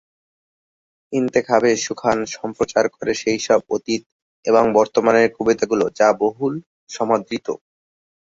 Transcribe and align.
ইনতেখাবে-এ-সুখান 1.13 2.17
সম্প্রচার 2.35 2.85
করে 2.95 3.11
সেইসব 3.21 3.61
অতীত 3.75 4.01
এবং 4.45 4.63
বর্তমানের 4.77 5.27
কবিতাগুলো 5.37 5.85
যা 5.99 6.09
বহুল 6.21 6.53
সমাদৃত। 6.89 7.47